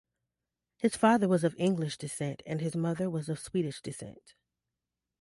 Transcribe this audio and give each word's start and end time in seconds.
His 0.77 0.95
father 0.95 1.27
was 1.27 1.43
of 1.43 1.53
English 1.59 1.99
descent 1.99 2.41
and 2.47 2.59
his 2.59 2.75
mother 2.75 3.07
was 3.07 3.29
of 3.29 3.37
Swedish 3.37 3.81
descent. 3.83 4.33